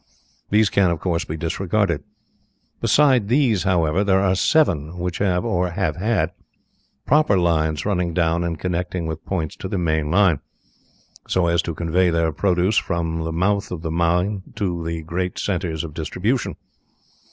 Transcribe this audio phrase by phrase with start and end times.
[0.49, 2.03] These can, of course, be disregarded.
[2.81, 6.31] Besides these, however, there are seven which have, or have had,
[7.05, 10.39] proper lines running down and connecting with points to the main line,
[11.27, 15.37] so as to convey their produce from the mouth of the mine to the great
[15.37, 16.55] centres of distribution.